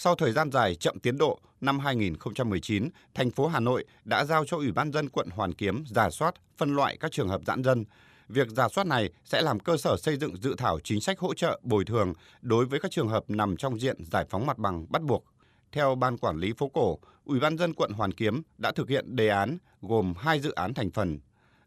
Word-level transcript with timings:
sau 0.00 0.14
thời 0.14 0.32
gian 0.32 0.52
dài 0.52 0.74
chậm 0.74 0.98
tiến 0.98 1.18
độ, 1.18 1.38
năm 1.60 1.78
2019, 1.78 2.88
thành 3.14 3.30
phố 3.30 3.46
Hà 3.46 3.60
Nội 3.60 3.84
đã 4.04 4.24
giao 4.24 4.44
cho 4.44 4.56
Ủy 4.56 4.72
ban 4.72 4.92
dân 4.92 5.08
quận 5.08 5.28
Hoàn 5.30 5.54
Kiếm 5.54 5.84
giả 5.86 6.10
soát, 6.10 6.34
phân 6.56 6.76
loại 6.76 6.96
các 6.96 7.12
trường 7.12 7.28
hợp 7.28 7.40
giãn 7.46 7.64
dân. 7.64 7.84
Việc 8.28 8.48
giả 8.48 8.68
soát 8.68 8.86
này 8.86 9.10
sẽ 9.24 9.42
làm 9.42 9.60
cơ 9.60 9.76
sở 9.76 9.96
xây 9.96 10.16
dựng 10.16 10.36
dự 10.42 10.54
thảo 10.58 10.78
chính 10.84 11.00
sách 11.00 11.18
hỗ 11.18 11.34
trợ 11.34 11.60
bồi 11.62 11.84
thường 11.84 12.12
đối 12.42 12.66
với 12.66 12.80
các 12.80 12.90
trường 12.90 13.08
hợp 13.08 13.24
nằm 13.28 13.56
trong 13.56 13.80
diện 13.80 14.04
giải 14.04 14.24
phóng 14.30 14.46
mặt 14.46 14.58
bằng 14.58 14.86
bắt 14.88 15.02
buộc. 15.02 15.24
Theo 15.72 15.94
Ban 15.94 16.18
Quản 16.18 16.36
lý 16.36 16.52
phố 16.52 16.68
cổ, 16.68 16.98
Ủy 17.24 17.40
ban 17.40 17.58
dân 17.58 17.74
quận 17.74 17.92
Hoàn 17.92 18.12
Kiếm 18.12 18.42
đã 18.58 18.72
thực 18.72 18.88
hiện 18.88 19.16
đề 19.16 19.28
án 19.28 19.58
gồm 19.82 20.14
hai 20.18 20.40
dự 20.40 20.52
án 20.52 20.74
thành 20.74 20.90
phần. 20.90 21.20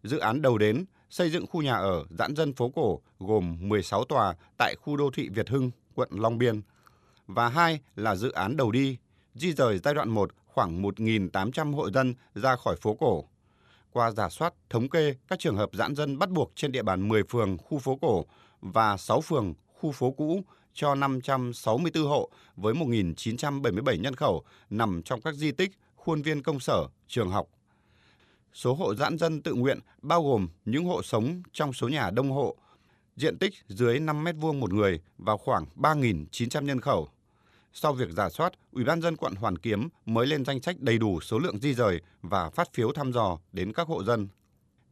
Dự 0.04 0.18
án 0.18 0.42
đầu 0.42 0.58
đến 0.58 0.86
xây 1.10 1.30
dựng 1.30 1.48
khu 1.48 1.62
nhà 1.62 1.76
ở 1.76 2.06
giãn 2.10 2.36
dân 2.36 2.54
phố 2.54 2.70
cổ 2.76 3.00
gồm 3.20 3.58
16 3.60 4.06
tòa 4.06 4.36
tại 4.58 4.76
khu 4.82 4.98
đô 4.98 5.10
thị 5.14 5.30
Việt 5.30 5.50
Hưng, 5.50 5.72
quận 5.96 6.10
Long 6.12 6.38
Biên. 6.38 6.62
Và 7.36 7.50
hai 7.50 7.80
là 7.96 8.16
dự 8.16 8.32
án 8.32 8.58
đầu 8.58 8.72
đi, 8.72 8.98
di 9.36 9.54
rời 9.54 9.80
giai 9.84 9.94
đoạn 9.94 10.10
1 10.10 10.32
khoảng 10.48 10.82
1.800 10.82 11.76
hộ 11.76 11.92
dân 11.92 12.14
ra 12.36 12.56
khỏi 12.56 12.76
phố 12.82 12.94
cổ. 12.94 13.24
Qua 13.92 14.12
giả 14.12 14.30
soát, 14.30 14.54
thống 14.70 14.90
kê 14.90 15.16
các 15.28 15.40
trường 15.40 15.56
hợp 15.56 15.70
giãn 15.74 15.96
dân 15.96 16.20
bắt 16.20 16.30
buộc 16.30 16.52
trên 16.56 16.72
địa 16.72 16.84
bàn 16.84 17.08
10 17.08 17.24
phường 17.24 17.58
khu 17.58 17.80
phố 17.80 17.96
cổ 18.02 18.26
và 18.62 18.98
6 18.98 19.22
phường 19.22 19.54
khu 19.80 19.92
phố 19.92 20.12
cũ 20.12 20.42
cho 20.74 20.96
564 20.96 22.04
hộ 22.04 22.30
với 22.56 22.74
1.977 22.74 24.02
nhân 24.02 24.16
khẩu 24.16 24.44
nằm 24.70 25.02
trong 25.06 25.22
các 25.22 25.36
di 25.36 25.52
tích, 25.52 25.72
khuôn 25.96 26.22
viên 26.22 26.44
công 26.44 26.60
sở, 26.60 26.88
trường 27.08 27.30
học. 27.30 27.48
Số 28.54 28.74
hộ 28.74 28.96
giãn 28.96 29.18
dân 29.18 29.42
tự 29.42 29.54
nguyện 29.54 29.80
bao 30.02 30.24
gồm 30.24 30.48
những 30.66 30.86
hộ 30.86 31.04
sống 31.04 31.42
trong 31.52 31.74
số 31.74 31.90
nhà 31.90 32.10
đông 32.10 32.32
hộ, 32.32 32.56
diện 33.16 33.38
tích 33.38 33.54
dưới 33.68 34.00
5 34.00 34.24
m2 34.24 34.54
một 34.54 34.74
người 34.74 35.02
và 35.18 35.38
khoảng 35.38 35.66
3.900 35.76 36.62
nhân 36.62 36.82
khẩu. 36.82 37.10
Sau 37.74 37.94
việc 37.94 38.10
giả 38.10 38.30
soát, 38.30 38.54
Ủy 38.72 38.84
ban 38.84 39.02
dân 39.02 39.16
quận 39.16 39.36
Hoàn 39.36 39.58
Kiếm 39.58 39.90
mới 40.06 40.28
lên 40.28 40.46
danh 40.46 40.62
sách 40.62 40.80
đầy 40.80 40.98
đủ 40.98 41.20
số 41.22 41.40
lượng 41.40 41.60
di 41.60 41.74
rời 41.74 42.02
và 42.22 42.50
phát 42.50 42.74
phiếu 42.74 42.92
thăm 42.92 43.12
dò 43.12 43.38
đến 43.52 43.74
các 43.74 43.88
hộ 43.88 44.04
dân. 44.04 44.28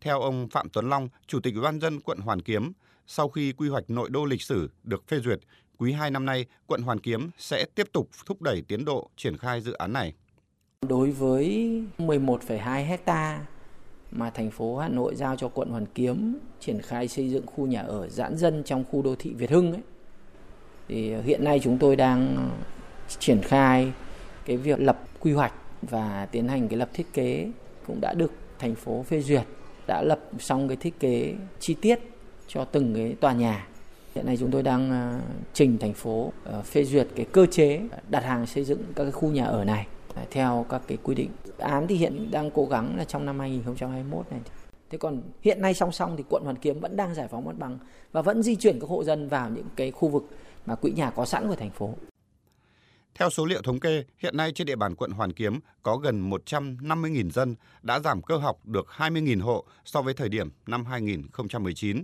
Theo 0.01 0.21
ông 0.21 0.47
Phạm 0.49 0.69
Tuấn 0.69 0.89
Long, 0.89 1.09
Chủ 1.27 1.39
tịch 1.39 1.53
Ủy 1.53 1.63
ban 1.63 1.79
dân 1.79 1.99
quận 1.99 2.19
Hoàn 2.19 2.41
Kiếm, 2.41 2.71
sau 3.07 3.29
khi 3.29 3.53
quy 3.53 3.69
hoạch 3.69 3.89
nội 3.89 4.09
đô 4.09 4.25
lịch 4.25 4.41
sử 4.41 4.69
được 4.83 5.07
phê 5.07 5.19
duyệt, 5.19 5.39
quý 5.77 5.91
2 5.91 6.11
năm 6.11 6.25
nay, 6.25 6.45
quận 6.67 6.81
Hoàn 6.81 6.99
Kiếm 6.99 7.29
sẽ 7.37 7.65
tiếp 7.75 7.87
tục 7.91 8.09
thúc 8.25 8.41
đẩy 8.41 8.61
tiến 8.67 8.85
độ 8.85 9.09
triển 9.17 9.37
khai 9.37 9.61
dự 9.61 9.73
án 9.73 9.93
này. 9.93 10.13
Đối 10.87 11.11
với 11.11 11.47
11,2 11.97 12.85
hecta 12.85 13.45
mà 14.11 14.29
thành 14.29 14.51
phố 14.51 14.77
Hà 14.77 14.87
Nội 14.87 15.15
giao 15.15 15.35
cho 15.35 15.47
quận 15.47 15.69
Hoàn 15.69 15.85
Kiếm 15.85 16.39
triển 16.59 16.81
khai 16.81 17.07
xây 17.07 17.29
dựng 17.29 17.45
khu 17.45 17.67
nhà 17.67 17.81
ở 17.81 18.09
giãn 18.09 18.37
dân 18.37 18.63
trong 18.63 18.83
khu 18.83 19.01
đô 19.01 19.15
thị 19.15 19.33
Việt 19.33 19.49
Hưng 19.49 19.71
ấy, 19.71 19.81
thì 20.89 21.11
ờ, 21.11 21.21
hiện 21.21 21.43
nay 21.43 21.59
chúng 21.63 21.77
tôi 21.77 21.95
đang 21.95 22.49
triển 23.19 23.41
khai 23.41 23.91
cái 24.45 24.57
việc 24.57 24.79
lập 24.79 24.99
quy 25.19 25.33
hoạch 25.33 25.53
và 25.81 26.27
tiến 26.31 26.47
hành 26.47 26.67
cái 26.67 26.77
lập 26.77 26.89
thiết 26.93 27.13
kế 27.13 27.49
cũng 27.87 28.01
đã 28.01 28.13
được 28.13 28.31
thành 28.59 28.75
phố 28.75 29.03
phê 29.03 29.21
duyệt, 29.21 29.43
đã 29.87 30.01
lập 30.01 30.19
xong 30.39 30.67
cái 30.67 30.77
thiết 30.77 30.99
kế 30.99 31.35
chi 31.59 31.73
tiết 31.73 31.99
cho 32.47 32.65
từng 32.65 32.93
cái 32.95 33.15
tòa 33.19 33.33
nhà. 33.33 33.67
Hiện 34.15 34.25
nay 34.25 34.37
chúng 34.37 34.51
tôi 34.51 34.63
đang 34.63 34.91
ờ, 34.91 35.19
trình 35.53 35.77
thành 35.77 35.93
phố 35.93 36.31
ờ, 36.43 36.61
phê 36.61 36.83
duyệt 36.83 37.07
cái 37.15 37.25
cơ 37.25 37.45
chế 37.45 37.81
đặt 38.09 38.23
hàng 38.23 38.45
xây 38.45 38.63
dựng 38.63 38.83
các 38.95 39.03
cái 39.03 39.11
khu 39.11 39.29
nhà 39.29 39.45
ở 39.45 39.63
này 39.63 39.87
à, 40.15 40.23
theo 40.31 40.65
các 40.69 40.81
cái 40.87 40.97
quy 41.03 41.15
định. 41.15 41.29
Án 41.57 41.87
thì 41.87 41.95
hiện 41.95 42.31
đang 42.31 42.51
cố 42.51 42.65
gắng 42.65 42.97
là 42.97 43.03
trong 43.03 43.25
năm 43.25 43.39
2021 43.39 44.25
này. 44.31 44.39
Thế 44.89 44.97
còn 44.97 45.21
hiện 45.41 45.61
nay 45.61 45.73
song 45.73 45.91
song 45.91 46.17
thì 46.17 46.23
quận 46.29 46.43
Hoàn 46.43 46.55
Kiếm 46.55 46.79
vẫn 46.79 46.95
đang 46.95 47.15
giải 47.15 47.27
phóng 47.27 47.45
mặt 47.45 47.55
bằng 47.57 47.79
và 48.11 48.21
vẫn 48.21 48.43
di 48.43 48.55
chuyển 48.55 48.79
các 48.79 48.89
hộ 48.89 49.03
dân 49.03 49.27
vào 49.27 49.49
những 49.49 49.65
cái 49.75 49.91
khu 49.91 50.07
vực 50.07 50.29
mà 50.69 50.75
quỹ 50.75 50.91
nhà 50.91 51.09
có 51.09 51.25
sẵn 51.25 51.47
của 51.47 51.55
thành 51.55 51.71
phố. 51.71 51.95
Theo 53.15 53.29
số 53.29 53.45
liệu 53.45 53.61
thống 53.61 53.79
kê, 53.79 54.03
hiện 54.17 54.37
nay 54.37 54.51
trên 54.55 54.67
địa 54.67 54.75
bàn 54.75 54.95
quận 54.95 55.11
Hoàn 55.11 55.33
Kiếm 55.33 55.59
có 55.83 55.97
gần 55.97 56.29
150.000 56.29 57.29
dân 57.29 57.55
đã 57.81 57.99
giảm 57.99 58.21
cơ 58.21 58.37
học 58.37 58.59
được 58.65 58.87
20.000 58.97 59.41
hộ 59.41 59.65
so 59.85 60.01
với 60.01 60.13
thời 60.13 60.29
điểm 60.29 60.49
năm 60.67 60.85
2019. 60.85 62.03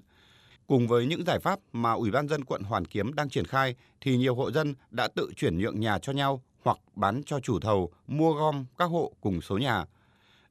Cùng 0.67 0.87
với 0.87 1.05
những 1.05 1.23
giải 1.27 1.39
pháp 1.39 1.59
mà 1.71 1.91
Ủy 1.91 2.11
ban 2.11 2.27
dân 2.27 2.43
quận 2.45 2.63
Hoàn 2.63 2.85
Kiếm 2.85 3.13
đang 3.13 3.29
triển 3.29 3.45
khai 3.45 3.75
thì 4.01 4.17
nhiều 4.17 4.35
hộ 4.35 4.51
dân 4.51 4.75
đã 4.91 5.07
tự 5.07 5.31
chuyển 5.35 5.57
nhượng 5.57 5.79
nhà 5.79 5.99
cho 5.99 6.13
nhau 6.13 6.41
hoặc 6.63 6.77
bán 6.95 7.23
cho 7.25 7.39
chủ 7.39 7.59
thầu 7.59 7.91
mua 8.07 8.33
gom 8.33 8.65
các 8.77 8.85
hộ 8.85 9.11
cùng 9.21 9.41
số 9.41 9.57
nhà. 9.57 9.85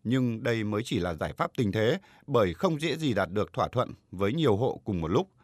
Nhưng 0.05 0.43
đây 0.43 0.65
mới 0.65 0.83
chỉ 0.84 0.99
là 0.99 1.15
giải 1.15 1.33
pháp 1.33 1.50
tình 1.56 1.72
thế 1.72 1.99
bởi 2.27 2.55
không 2.55 2.81
dễ 2.81 2.97
gì 2.97 3.15
đạt 3.15 3.31
được 3.31 3.53
thỏa 3.53 3.69
thuận 3.69 3.91
với 4.12 4.33
nhiều 4.33 4.56
hộ 4.56 4.81
cùng 4.84 5.00
một 5.00 5.09
lúc– 5.09 5.28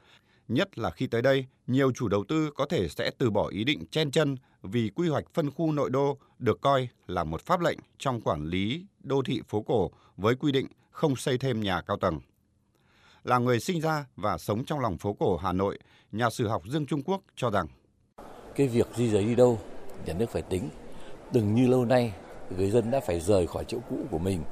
Nhất 0.51 0.79
là 0.79 0.91
khi 0.91 1.07
tới 1.07 1.23
đây, 1.23 1.47
nhiều 1.67 1.93
chủ 1.93 2.09
đầu 2.09 2.25
tư 2.29 2.51
có 2.55 2.67
thể 2.67 2.89
sẽ 2.89 3.11
từ 3.19 3.31
bỏ 3.31 3.49
ý 3.49 3.65
định 3.65 3.87
chen 3.91 4.11
chân 4.11 4.37
vì 4.63 4.91
quy 4.95 5.09
hoạch 5.09 5.25
phân 5.35 5.51
khu 5.51 5.73
nội 5.73 5.91
đô 5.91 6.19
được 6.39 6.61
coi 6.61 6.89
là 7.07 7.25
một 7.25 7.41
pháp 7.41 7.61
lệnh 7.61 7.79
trong 7.99 8.21
quản 8.21 8.45
lý 8.45 8.87
đô 9.03 9.23
thị 9.23 9.43
phố 9.49 9.63
cổ 9.63 9.91
với 10.17 10.35
quy 10.35 10.53
định 10.53 10.67
không 10.91 11.17
xây 11.17 11.39
thêm 11.39 11.61
nhà 11.61 11.81
cao 11.81 11.97
tầng. 11.97 12.21
Là 13.25 13.39
người 13.39 13.61
sinh 13.61 13.81
ra 13.81 14.07
và 14.17 14.39
sống 14.39 14.65
trong 14.65 14.81
lòng 14.81 14.99
phố 14.99 15.13
cổ 15.13 15.37
Hà 15.37 15.53
Nội, 15.53 15.79
nhà 16.13 16.31
sử 16.31 16.49
học 16.49 16.63
Dương 16.67 16.87
Trung 16.87 17.03
Quốc 17.03 17.23
cho 17.37 17.51
rằng 17.51 17.67
cái 18.57 18.69
việc 18.69 18.87
di 18.97 19.11
rời 19.11 19.25
đi 19.25 19.35
đâu, 19.35 19.59
nhà 20.07 20.13
nước 20.13 20.31
phải 20.31 20.43
tính. 20.43 20.69
Đừng 21.33 21.55
như 21.55 21.67
lâu 21.67 21.85
nay, 21.85 22.13
người 22.57 22.71
dân 22.71 22.91
đã 22.91 23.01
phải 23.07 23.21
rời 23.21 23.47
khỏi 23.47 23.65
chỗ 23.69 23.79
cũ 23.91 23.97
của 24.11 24.19
mình 24.19 24.43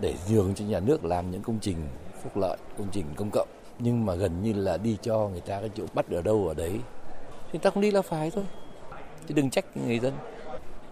để 0.00 0.14
nhường 0.30 0.54
cho 0.54 0.64
nhà 0.64 0.80
nước 0.80 1.04
làm 1.04 1.30
những 1.30 1.42
công 1.42 1.58
trình 1.60 1.88
phúc 2.22 2.36
lợi, 2.36 2.58
công 2.78 2.88
trình 2.92 3.06
công 3.16 3.30
cộng 3.32 3.48
nhưng 3.78 4.06
mà 4.06 4.14
gần 4.14 4.42
như 4.42 4.52
là 4.52 4.76
đi 4.76 4.96
cho 5.02 5.28
người 5.28 5.40
ta 5.40 5.60
cái 5.60 5.70
chỗ 5.74 5.84
bắt 5.94 6.10
ở 6.10 6.22
đâu 6.22 6.48
ở 6.48 6.54
đấy. 6.54 6.72
Thì 7.52 7.58
ta 7.58 7.70
không 7.70 7.82
đi 7.82 7.90
là 7.90 8.02
phải 8.02 8.30
thôi. 8.30 8.44
Chứ 9.28 9.34
đừng 9.34 9.50
trách 9.50 9.76
người 9.76 9.98
dân. 9.98 10.12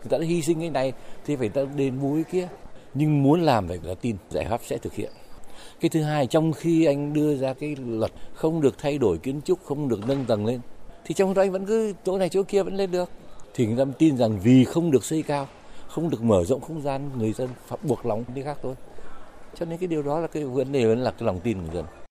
Người 0.03 0.09
ta 0.11 0.19
đã 0.19 0.25
hy 0.25 0.43
sinh 0.43 0.61
cái 0.61 0.71
này 0.71 0.93
thì 1.25 1.37
phải 1.37 1.49
ta 1.49 1.63
đền 1.77 2.01
bù 2.03 2.15
cái 2.15 2.25
kia. 2.33 2.49
Nhưng 2.95 3.23
muốn 3.23 3.43
làm 3.43 3.69
phải 3.69 3.79
là 3.83 3.95
tin 3.95 4.17
giải 4.31 4.47
pháp 4.51 4.61
sẽ 4.65 4.79
thực 4.79 4.95
hiện. 4.95 5.11
Cái 5.81 5.89
thứ 5.89 6.03
hai, 6.03 6.27
trong 6.27 6.53
khi 6.53 6.85
anh 6.85 7.13
đưa 7.13 7.37
ra 7.37 7.55
cái 7.55 7.77
luật 7.87 8.11
không 8.35 8.61
được 8.61 8.79
thay 8.79 8.99
đổi 8.99 9.19
kiến 9.19 9.41
trúc, 9.45 9.65
không 9.65 9.89
được 9.89 10.09
nâng 10.09 10.25
tầng 10.25 10.47
lên, 10.47 10.61
thì 11.05 11.15
trong 11.15 11.35
đó 11.35 11.43
anh 11.43 11.53
vẫn 11.53 11.67
cứ 11.67 11.93
chỗ 12.05 12.19
này 12.19 12.29
chỗ 12.29 12.43
kia 12.43 12.63
vẫn 12.63 12.77
lên 12.77 12.91
được. 12.91 13.11
Thì 13.55 13.67
người 13.67 13.85
ta 13.85 13.93
tin 13.99 14.17
rằng 14.17 14.39
vì 14.43 14.65
không 14.65 14.91
được 14.91 15.05
xây 15.05 15.23
cao, 15.23 15.49
không 15.89 16.11
được 16.11 16.23
mở 16.23 16.45
rộng 16.45 16.61
không 16.61 16.83
gian, 16.83 17.11
người 17.19 17.33
dân 17.33 17.49
phải 17.67 17.79
buộc 17.83 18.07
lòng 18.07 18.25
đi 18.35 18.43
khác 18.43 18.59
thôi. 18.63 18.75
Cho 19.55 19.67
nên 19.67 19.79
cái 19.79 19.87
điều 19.87 20.03
đó 20.03 20.21
là 20.21 20.27
cái 20.27 20.45
vấn 20.45 20.73
đề, 20.73 20.87
vẫn 20.87 20.99
là 20.99 21.11
cái 21.11 21.27
lòng 21.27 21.41
tin 21.41 21.57
của 21.57 21.63
người 21.63 21.75
dân 21.75 22.02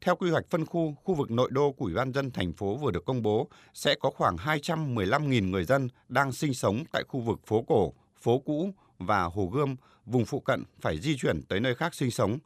theo 0.00 0.16
quy 0.16 0.30
hoạch 0.30 0.44
phân 0.50 0.66
khu, 0.66 0.94
khu 1.04 1.14
vực 1.14 1.30
nội 1.30 1.48
đô 1.52 1.72
của 1.72 1.84
Ủy 1.84 1.94
ban 1.94 2.12
dân 2.12 2.30
thành 2.30 2.52
phố 2.52 2.76
vừa 2.76 2.90
được 2.90 3.04
công 3.04 3.22
bố 3.22 3.48
sẽ 3.74 3.94
có 3.94 4.10
khoảng 4.10 4.36
215.000 4.36 5.50
người 5.50 5.64
dân 5.64 5.88
đang 6.08 6.32
sinh 6.32 6.54
sống 6.54 6.84
tại 6.92 7.02
khu 7.08 7.20
vực 7.20 7.40
phố 7.46 7.62
cổ, 7.62 7.92
phố 8.20 8.38
cũ 8.38 8.70
và 8.98 9.22
Hồ 9.22 9.46
Gươm, 9.46 9.76
vùng 10.06 10.24
phụ 10.24 10.40
cận 10.40 10.62
phải 10.80 10.98
di 10.98 11.16
chuyển 11.16 11.42
tới 11.42 11.60
nơi 11.60 11.74
khác 11.74 11.94
sinh 11.94 12.10
sống. 12.10 12.38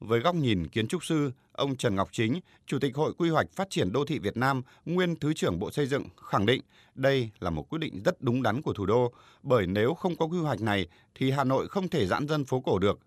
Với 0.00 0.20
góc 0.20 0.34
nhìn 0.34 0.68
kiến 0.68 0.88
trúc 0.88 1.04
sư, 1.04 1.32
ông 1.52 1.76
Trần 1.76 1.96
Ngọc 1.96 2.08
Chính, 2.12 2.40
Chủ 2.66 2.78
tịch 2.78 2.96
Hội 2.96 3.12
Quy 3.18 3.30
hoạch 3.30 3.46
Phát 3.52 3.70
triển 3.70 3.92
Đô 3.92 4.04
thị 4.04 4.18
Việt 4.18 4.36
Nam, 4.36 4.62
nguyên 4.86 5.16
Thứ 5.16 5.34
trưởng 5.34 5.58
Bộ 5.58 5.70
Xây 5.70 5.86
dựng, 5.86 6.04
khẳng 6.16 6.46
định 6.46 6.62
đây 6.94 7.30
là 7.40 7.50
một 7.50 7.68
quyết 7.68 7.78
định 7.78 8.02
rất 8.04 8.22
đúng 8.22 8.42
đắn 8.42 8.62
của 8.62 8.72
thủ 8.72 8.86
đô, 8.86 9.12
bởi 9.42 9.66
nếu 9.66 9.94
không 9.94 10.16
có 10.16 10.26
quy 10.26 10.38
hoạch 10.38 10.60
này 10.60 10.86
thì 11.14 11.30
Hà 11.30 11.44
Nội 11.44 11.68
không 11.68 11.88
thể 11.88 12.06
giãn 12.06 12.28
dân 12.28 12.44
phố 12.44 12.60
cổ 12.60 12.78
được, 12.78 12.98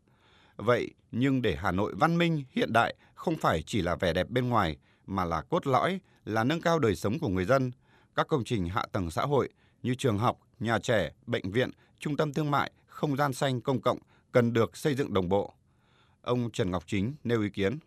Vậy 0.58 0.92
nhưng 1.12 1.42
để 1.42 1.56
Hà 1.56 1.72
Nội 1.72 1.94
văn 1.98 2.18
minh, 2.18 2.44
hiện 2.52 2.74
đại 2.74 2.96
không 3.14 3.36
phải 3.36 3.64
chỉ 3.66 3.82
là 3.82 3.96
vẻ 3.96 4.14
đẹp 4.14 4.30
bên 4.30 4.50
ngoài 4.50 4.78
mà 5.06 5.26
là 5.26 5.42
cốt 5.42 5.68
lõi, 5.68 6.00
là 6.26 6.44
nâng 6.44 6.62
cao 6.62 6.80
đời 6.80 6.96
sống 6.96 7.20
của 7.20 7.30
người 7.30 7.46
dân. 7.46 7.72
Các 8.16 8.28
công 8.28 8.44
trình 8.44 8.70
hạ 8.70 8.86
tầng 8.92 9.12
xã 9.12 9.22
hội 9.22 9.50
như 9.84 9.96
trường 9.96 10.18
học, 10.18 10.40
nhà 10.60 10.80
trẻ, 10.80 11.12
bệnh 11.26 11.52
viện, 11.52 11.72
trung 12.00 12.18
tâm 12.18 12.34
thương 12.34 12.52
mại, 12.52 12.72
không 12.88 13.16
gian 13.16 13.34
xanh 13.34 13.62
công 13.62 13.82
cộng 13.82 13.98
cần 14.32 14.54
được 14.54 14.78
xây 14.78 14.96
dựng 14.96 15.14
đồng 15.14 15.30
bộ. 15.30 15.54
Ông 16.22 16.50
Trần 16.54 16.72
Ngọc 16.72 16.84
Chính 16.88 17.14
nêu 17.24 17.42
ý 17.42 17.50
kiến. 17.50 17.78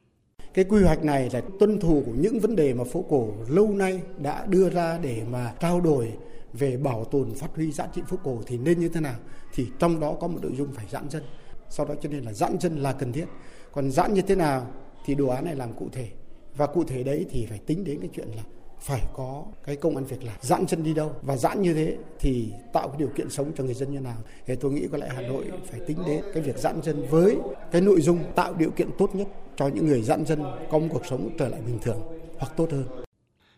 Cái 0.54 0.64
quy 0.64 0.82
hoạch 0.82 1.04
này 1.04 1.30
là 1.32 1.40
tuân 1.60 1.80
thủ 1.80 2.02
của 2.06 2.12
những 2.18 2.40
vấn 2.40 2.56
đề 2.56 2.74
mà 2.74 2.84
phố 2.84 3.04
cổ 3.08 3.34
lâu 3.48 3.68
nay 3.68 4.02
đã 4.18 4.46
đưa 4.46 4.70
ra 4.70 4.98
để 4.98 5.24
mà 5.30 5.54
trao 5.60 5.80
đổi 5.80 6.12
về 6.52 6.76
bảo 6.76 7.04
tồn 7.04 7.34
phát 7.34 7.48
huy 7.54 7.72
giá 7.72 7.86
trị 7.94 8.02
phố 8.08 8.16
cổ 8.24 8.42
thì 8.46 8.58
nên 8.58 8.80
như 8.80 8.88
thế 8.88 9.00
nào 9.00 9.16
thì 9.54 9.66
trong 9.78 10.00
đó 10.00 10.14
có 10.20 10.28
một 10.28 10.38
nội 10.42 10.52
dung 10.56 10.72
phải 10.72 10.86
giãn 10.90 11.10
dân 11.10 11.22
sau 11.70 11.86
đó 11.86 11.94
cho 12.02 12.08
nên 12.08 12.24
là 12.24 12.32
giãn 12.32 12.58
dân 12.60 12.76
là 12.76 12.92
cần 12.92 13.12
thiết. 13.12 13.26
Còn 13.72 13.90
giãn 13.90 14.14
như 14.14 14.22
thế 14.22 14.34
nào 14.34 14.66
thì 15.04 15.14
đồ 15.14 15.28
án 15.28 15.44
này 15.44 15.56
làm 15.56 15.72
cụ 15.72 15.88
thể. 15.92 16.08
Và 16.56 16.66
cụ 16.66 16.84
thể 16.84 17.02
đấy 17.02 17.26
thì 17.30 17.46
phải 17.46 17.58
tính 17.58 17.84
đến 17.84 18.00
cái 18.00 18.10
chuyện 18.14 18.28
là 18.36 18.42
phải 18.80 19.02
có 19.14 19.44
cái 19.64 19.76
công 19.76 19.96
ăn 19.96 20.04
việc 20.04 20.24
làm. 20.24 20.36
Giãn 20.40 20.66
chân 20.66 20.82
đi 20.82 20.94
đâu? 20.94 21.12
Và 21.22 21.36
giãn 21.36 21.62
như 21.62 21.74
thế 21.74 21.96
thì 22.18 22.52
tạo 22.72 22.88
cái 22.88 22.98
điều 22.98 23.08
kiện 23.08 23.30
sống 23.30 23.52
cho 23.56 23.64
người 23.64 23.74
dân 23.74 23.92
như 23.92 24.00
nào? 24.00 24.16
Thì 24.46 24.56
tôi 24.56 24.72
nghĩ 24.72 24.86
có 24.92 24.98
lẽ 24.98 25.08
Hà 25.14 25.22
Nội 25.22 25.44
phải 25.70 25.80
tính 25.86 25.98
đến 26.06 26.24
cái 26.34 26.42
việc 26.42 26.58
giãn 26.58 26.82
dân 26.82 27.06
với 27.10 27.38
cái 27.72 27.80
nội 27.80 28.00
dung 28.00 28.18
tạo 28.34 28.54
điều 28.54 28.70
kiện 28.70 28.88
tốt 28.98 29.14
nhất 29.14 29.28
cho 29.56 29.68
những 29.68 29.86
người 29.86 30.02
giãn 30.02 30.26
dân 30.26 30.42
có 30.70 30.78
một 30.78 30.86
cuộc 30.90 31.06
sống 31.06 31.30
trở 31.38 31.48
lại 31.48 31.60
bình 31.66 31.78
thường 31.82 32.00
hoặc 32.38 32.52
tốt 32.56 32.68
hơn. 32.70 32.84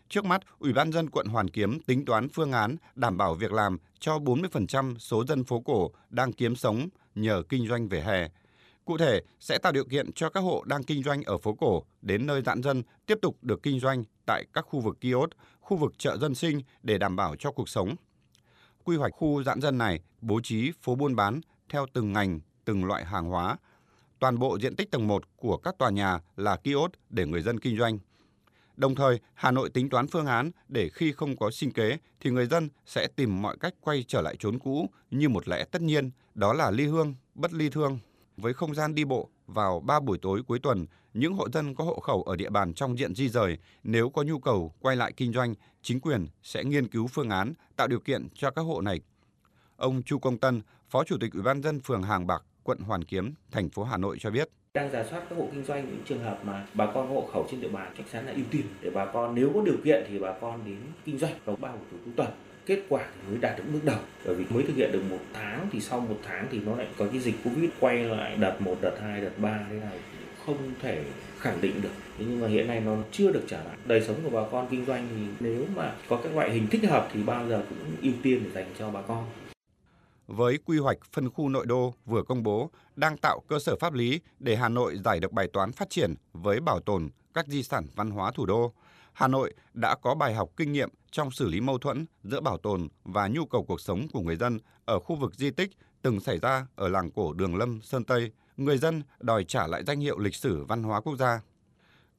Trước 0.09 0.25
mắt, 0.25 0.41
Ủy 0.59 0.73
ban 0.73 0.91
dân 0.91 1.09
quận 1.09 1.27
Hoàn 1.27 1.49
Kiếm 1.49 1.79
tính 1.79 2.05
toán 2.05 2.29
phương 2.29 2.51
án 2.51 2.75
đảm 2.95 3.17
bảo 3.17 3.33
việc 3.33 3.51
làm 3.51 3.77
cho 3.99 4.17
40% 4.17 4.97
số 4.97 5.25
dân 5.25 5.43
phố 5.43 5.59
cổ 5.59 5.91
đang 6.09 6.33
kiếm 6.33 6.55
sống 6.55 6.87
nhờ 7.15 7.43
kinh 7.49 7.67
doanh 7.67 7.87
về 7.87 8.01
hè. 8.01 8.29
Cụ 8.85 8.97
thể, 8.97 9.21
sẽ 9.39 9.57
tạo 9.57 9.71
điều 9.71 9.85
kiện 9.85 10.11
cho 10.13 10.29
các 10.29 10.39
hộ 10.39 10.63
đang 10.65 10.83
kinh 10.83 11.03
doanh 11.03 11.23
ở 11.23 11.37
phố 11.37 11.53
cổ 11.53 11.83
đến 12.01 12.27
nơi 12.27 12.41
giãn 12.41 12.63
dân 12.63 12.83
tiếp 13.05 13.17
tục 13.21 13.37
được 13.41 13.63
kinh 13.63 13.79
doanh 13.79 14.03
tại 14.25 14.45
các 14.53 14.65
khu 14.69 14.79
vực 14.79 14.97
kiosk, 15.01 15.31
khu 15.59 15.77
vực 15.77 15.93
chợ 15.97 16.17
dân 16.17 16.35
sinh 16.35 16.61
để 16.83 16.97
đảm 16.97 17.15
bảo 17.15 17.35
cho 17.35 17.51
cuộc 17.51 17.69
sống. 17.69 17.95
quy 18.83 18.97
hoạch 18.97 19.11
khu 19.13 19.43
giãn 19.43 19.61
dân 19.61 19.77
này 19.77 19.99
bố 20.21 20.39
trí 20.43 20.71
phố 20.81 20.95
buôn 20.95 21.15
bán 21.15 21.41
theo 21.69 21.85
từng 21.93 22.13
ngành, 22.13 22.39
từng 22.65 22.85
loại 22.85 23.05
hàng 23.05 23.25
hóa. 23.25 23.57
Toàn 24.19 24.39
bộ 24.39 24.59
diện 24.59 24.75
tích 24.75 24.91
tầng 24.91 25.07
1 25.07 25.23
của 25.35 25.57
các 25.57 25.77
tòa 25.77 25.89
nhà 25.89 26.19
là 26.35 26.55
kiosk 26.55 26.91
để 27.09 27.25
người 27.25 27.41
dân 27.41 27.59
kinh 27.59 27.77
doanh. 27.77 27.99
Đồng 28.75 28.95
thời, 28.95 29.19
Hà 29.33 29.51
Nội 29.51 29.69
tính 29.69 29.89
toán 29.89 30.07
phương 30.07 30.25
án 30.25 30.51
để 30.67 30.89
khi 30.93 31.11
không 31.11 31.37
có 31.37 31.51
sinh 31.51 31.71
kế 31.71 31.97
thì 32.19 32.29
người 32.29 32.45
dân 32.45 32.69
sẽ 32.85 33.07
tìm 33.15 33.41
mọi 33.41 33.57
cách 33.59 33.73
quay 33.81 34.03
trở 34.07 34.21
lại 34.21 34.35
chốn 34.39 34.59
cũ 34.59 34.89
như 35.11 35.29
một 35.29 35.47
lẽ 35.47 35.65
tất 35.71 35.81
nhiên, 35.81 36.11
đó 36.35 36.53
là 36.53 36.71
ly 36.71 36.85
hương, 36.85 37.15
bất 37.35 37.53
ly 37.53 37.69
thương. 37.69 37.99
Với 38.37 38.53
không 38.53 38.75
gian 38.75 38.95
đi 38.95 39.05
bộ 39.05 39.29
vào 39.47 39.79
3 39.79 39.99
buổi 39.99 40.17
tối 40.21 40.41
cuối 40.47 40.59
tuần, 40.59 40.85
những 41.13 41.33
hộ 41.33 41.49
dân 41.49 41.75
có 41.75 41.83
hộ 41.83 41.99
khẩu 41.99 42.23
ở 42.23 42.35
địa 42.35 42.49
bàn 42.49 42.73
trong 42.73 42.97
diện 42.97 43.15
di 43.15 43.29
rời 43.29 43.57
nếu 43.83 44.09
có 44.09 44.23
nhu 44.23 44.39
cầu 44.39 44.73
quay 44.79 44.95
lại 44.95 45.13
kinh 45.17 45.33
doanh, 45.33 45.53
chính 45.81 45.99
quyền 45.99 46.27
sẽ 46.43 46.63
nghiên 46.63 46.87
cứu 46.87 47.07
phương 47.07 47.29
án 47.29 47.53
tạo 47.75 47.87
điều 47.87 47.99
kiện 47.99 48.27
cho 48.35 48.51
các 48.51 48.61
hộ 48.61 48.81
này. 48.81 49.01
Ông 49.77 50.03
Chu 50.03 50.19
Công 50.19 50.37
Tân, 50.37 50.61
Phó 50.89 51.03
Chủ 51.03 51.17
tịch 51.21 51.33
Ủy 51.33 51.41
ban 51.43 51.61
dân 51.61 51.79
phường 51.79 52.03
Hàng 52.03 52.27
Bạc, 52.27 52.43
quận 52.63 52.79
Hoàn 52.79 53.03
Kiếm, 53.03 53.33
thành 53.51 53.69
phố 53.69 53.83
Hà 53.83 53.97
Nội 53.97 54.17
cho 54.19 54.31
biết 54.31 54.49
đang 54.73 54.91
giả 54.91 55.03
soát 55.09 55.21
các 55.29 55.35
hộ 55.35 55.47
kinh 55.51 55.63
doanh, 55.63 55.85
những 55.85 56.01
trường 56.05 56.19
hợp 56.19 56.39
mà 56.43 56.65
bà 56.73 56.85
con 56.85 57.09
hộ 57.09 57.29
khẩu 57.33 57.47
trên 57.51 57.61
địa 57.61 57.67
bàn 57.67 57.91
chắc 57.97 58.03
chắn 58.13 58.25
là 58.25 58.33
ưu 58.33 58.45
tiên 58.51 58.61
để 58.81 58.89
bà 58.89 59.05
con 59.05 59.35
nếu 59.35 59.51
có 59.53 59.61
điều 59.61 59.77
kiện 59.83 60.05
thì 60.09 60.19
bà 60.19 60.31
con 60.41 60.59
đến 60.65 60.77
kinh 61.05 61.17
doanh 61.17 61.33
vào 61.45 61.55
ba 61.55 61.69
buổi 61.69 61.79
tối 61.91 61.99
cuối 62.05 62.13
tuần. 62.15 62.27
Kết 62.65 62.83
quả 62.89 63.03
thì 63.15 63.29
mới 63.29 63.37
đạt 63.41 63.57
được 63.57 63.63
bước 63.73 63.79
đầu. 63.83 63.99
Bởi 64.25 64.35
vì 64.35 64.45
mới 64.49 64.63
thực 64.63 64.75
hiện 64.75 64.91
được 64.91 65.01
một 65.09 65.19
tháng 65.33 65.67
thì 65.71 65.79
sau 65.79 65.99
một 65.99 66.17
tháng 66.23 66.47
thì 66.51 66.59
nó 66.65 66.75
lại 66.75 66.87
có 66.97 67.07
cái 67.11 67.19
dịch 67.19 67.35
covid 67.43 67.69
quay 67.79 68.03
lại, 68.03 68.35
đợt 68.35 68.61
một, 68.61 68.77
đợt 68.81 68.97
hai, 69.01 69.21
đợt 69.21 69.31
ba 69.37 69.59
thế 69.69 69.75
này 69.75 69.99
không 70.45 70.57
thể 70.81 71.03
khẳng 71.39 71.61
định 71.61 71.81
được. 71.81 71.93
Thế 72.17 72.25
nhưng 72.29 72.41
mà 72.41 72.47
hiện 72.47 72.67
nay 72.67 72.81
nó 72.85 72.97
chưa 73.11 73.31
được 73.31 73.43
trả 73.47 73.57
lại. 73.57 73.77
Đời 73.85 74.01
sống 74.01 74.15
của 74.23 74.29
bà 74.29 74.49
con 74.51 74.67
kinh 74.71 74.85
doanh 74.85 75.07
thì 75.15 75.21
nếu 75.39 75.65
mà 75.75 75.91
có 76.09 76.19
các 76.23 76.35
loại 76.35 76.51
hình 76.51 76.67
thích 76.67 76.89
hợp 76.89 77.09
thì 77.13 77.23
bao 77.23 77.47
giờ 77.47 77.63
cũng 77.69 77.77
ưu 78.01 78.13
tiên 78.23 78.41
để 78.43 78.49
dành 78.53 78.65
cho 78.79 78.89
bà 78.89 79.01
con 79.01 79.25
với 80.31 80.57
quy 80.65 80.79
hoạch 80.79 80.97
phân 81.11 81.29
khu 81.29 81.49
nội 81.49 81.65
đô 81.65 81.93
vừa 82.05 82.23
công 82.23 82.43
bố 82.43 82.69
đang 82.95 83.17
tạo 83.17 83.39
cơ 83.47 83.59
sở 83.59 83.75
pháp 83.75 83.93
lý 83.93 84.19
để 84.39 84.55
Hà 84.55 84.69
Nội 84.69 84.97
giải 85.05 85.19
được 85.19 85.31
bài 85.31 85.47
toán 85.53 85.71
phát 85.71 85.89
triển 85.89 86.15
với 86.33 86.59
bảo 86.59 86.79
tồn 86.79 87.09
các 87.33 87.47
di 87.47 87.63
sản 87.63 87.87
văn 87.95 88.11
hóa 88.11 88.31
thủ 88.31 88.45
đô. 88.45 88.73
Hà 89.13 89.27
Nội 89.27 89.53
đã 89.73 89.95
có 89.95 90.15
bài 90.15 90.33
học 90.33 90.49
kinh 90.57 90.71
nghiệm 90.71 90.89
trong 91.11 91.31
xử 91.31 91.47
lý 91.47 91.61
mâu 91.61 91.77
thuẫn 91.77 92.05
giữa 92.23 92.41
bảo 92.41 92.57
tồn 92.57 92.87
và 93.03 93.27
nhu 93.27 93.45
cầu 93.45 93.63
cuộc 93.63 93.81
sống 93.81 94.07
của 94.13 94.21
người 94.21 94.35
dân 94.35 94.59
ở 94.85 94.99
khu 94.99 95.15
vực 95.15 95.35
di 95.35 95.51
tích 95.51 95.71
từng 96.01 96.19
xảy 96.19 96.37
ra 96.37 96.67
ở 96.75 96.87
làng 96.87 97.11
cổ 97.11 97.33
Đường 97.33 97.55
Lâm, 97.55 97.81
Sơn 97.81 98.03
Tây. 98.03 98.31
Người 98.57 98.77
dân 98.77 99.01
đòi 99.19 99.43
trả 99.43 99.67
lại 99.67 99.83
danh 99.87 99.99
hiệu 99.99 100.19
lịch 100.19 100.35
sử 100.35 100.63
văn 100.63 100.83
hóa 100.83 101.01
quốc 101.01 101.15
gia. 101.15 101.41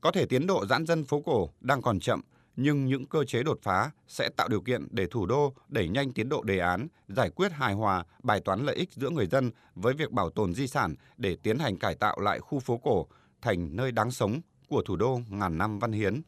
Có 0.00 0.10
thể 0.10 0.26
tiến 0.26 0.46
độ 0.46 0.66
giãn 0.66 0.86
dân 0.86 1.04
phố 1.04 1.22
cổ 1.26 1.50
đang 1.60 1.82
còn 1.82 2.00
chậm 2.00 2.20
nhưng 2.56 2.86
những 2.86 3.06
cơ 3.06 3.24
chế 3.24 3.42
đột 3.42 3.58
phá 3.62 3.90
sẽ 4.08 4.28
tạo 4.36 4.48
điều 4.48 4.60
kiện 4.60 4.86
để 4.90 5.06
thủ 5.06 5.26
đô 5.26 5.54
đẩy 5.68 5.88
nhanh 5.88 6.12
tiến 6.12 6.28
độ 6.28 6.42
đề 6.42 6.58
án, 6.58 6.88
giải 7.08 7.30
quyết 7.30 7.52
hài 7.52 7.74
hòa 7.74 8.04
bài 8.22 8.40
toán 8.40 8.66
lợi 8.66 8.76
ích 8.76 8.92
giữa 8.92 9.10
người 9.10 9.26
dân 9.26 9.50
với 9.74 9.94
việc 9.94 10.10
bảo 10.10 10.30
tồn 10.30 10.54
di 10.54 10.66
sản 10.66 10.94
để 11.16 11.36
tiến 11.42 11.58
hành 11.58 11.76
cải 11.76 11.94
tạo 11.94 12.20
lại 12.20 12.40
khu 12.40 12.58
phố 12.58 12.78
cổ 12.78 13.06
thành 13.42 13.76
nơi 13.76 13.92
đáng 13.92 14.10
sống 14.10 14.40
của 14.68 14.82
thủ 14.82 14.96
đô 14.96 15.20
ngàn 15.28 15.58
năm 15.58 15.78
văn 15.78 15.92
hiến. 15.92 16.22